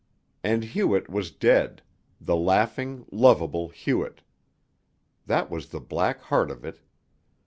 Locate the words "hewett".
0.63-1.11, 3.69-4.23